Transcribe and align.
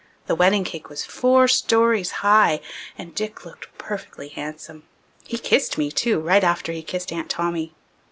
The 0.25 0.33
wedding 0.33 0.63
cake 0.63 0.89
was 0.89 1.05
four 1.05 1.47
stories 1.47 2.09
high, 2.25 2.59
and 2.97 3.13
Dick 3.13 3.45
looked 3.45 3.67
perfectly 3.77 4.29
handsome. 4.29 4.81
He 5.27 5.37
kissed 5.37 5.77
me 5.77 5.91
too, 5.91 6.19
right 6.19 6.43
after 6.43 6.71
he 6.71 6.81
kissed 6.81 7.11
Aunt 7.13 7.29
Tommy. 7.29 7.75